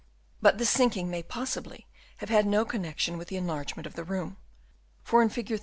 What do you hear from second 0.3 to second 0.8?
But this